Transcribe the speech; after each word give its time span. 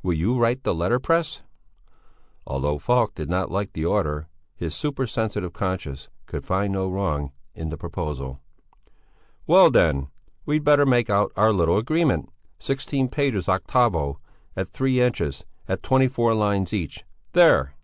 Will 0.00 0.14
you 0.14 0.38
write 0.38 0.62
the 0.62 0.72
letterpress?" 0.76 1.42
Although 2.46 2.78
Falk 2.78 3.16
did 3.16 3.28
not 3.28 3.50
like 3.50 3.72
the 3.72 3.84
order, 3.84 4.28
his 4.54 4.76
super 4.76 5.08
sensitive 5.08 5.52
conscience 5.52 6.08
could 6.26 6.44
find 6.44 6.72
no 6.72 6.88
wrong 6.88 7.32
in 7.52 7.70
the 7.70 7.76
proposal. 7.76 8.38
"Well 9.44 9.72
then! 9.72 10.06
We'd 10.46 10.62
better 10.62 10.86
make 10.86 11.10
out 11.10 11.32
a 11.36 11.50
little 11.50 11.78
agreement. 11.78 12.28
Sixteen 12.60 13.08
pages 13.08 13.48
octavo, 13.48 14.20
at 14.54 14.68
three 14.68 15.00
inches, 15.00 15.44
at 15.66 15.82
twenty 15.82 16.06
four 16.06 16.32
lines 16.32 16.72
each. 16.72 17.02
There!" 17.32 17.74